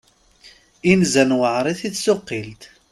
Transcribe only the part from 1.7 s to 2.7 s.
i tsuqilt.